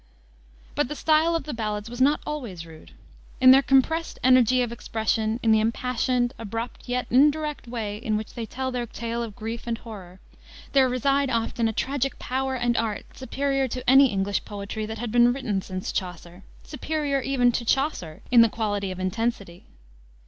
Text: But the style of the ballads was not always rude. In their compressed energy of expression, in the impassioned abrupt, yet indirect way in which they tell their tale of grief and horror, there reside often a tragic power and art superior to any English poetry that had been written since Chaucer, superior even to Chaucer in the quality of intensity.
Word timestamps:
But 0.73 0.87
the 0.87 0.95
style 0.95 1.35
of 1.35 1.43
the 1.43 1.53
ballads 1.53 1.87
was 1.87 2.01
not 2.01 2.21
always 2.25 2.65
rude. 2.65 2.93
In 3.39 3.51
their 3.51 3.61
compressed 3.61 4.17
energy 4.23 4.63
of 4.63 4.71
expression, 4.71 5.39
in 5.43 5.51
the 5.51 5.59
impassioned 5.59 6.33
abrupt, 6.39 6.89
yet 6.89 7.05
indirect 7.11 7.67
way 7.67 7.97
in 7.97 8.17
which 8.17 8.33
they 8.33 8.47
tell 8.47 8.71
their 8.71 8.87
tale 8.87 9.21
of 9.21 9.35
grief 9.35 9.67
and 9.67 9.77
horror, 9.77 10.19
there 10.73 10.89
reside 10.89 11.29
often 11.29 11.67
a 11.67 11.71
tragic 11.71 12.17
power 12.17 12.55
and 12.55 12.75
art 12.77 13.15
superior 13.15 13.67
to 13.67 13.87
any 13.87 14.07
English 14.07 14.43
poetry 14.43 14.87
that 14.87 14.97
had 14.97 15.11
been 15.11 15.31
written 15.33 15.61
since 15.61 15.91
Chaucer, 15.91 16.41
superior 16.63 17.21
even 17.21 17.51
to 17.51 17.63
Chaucer 17.63 18.23
in 18.31 18.41
the 18.41 18.49
quality 18.49 18.89
of 18.89 18.99
intensity. 18.99 19.65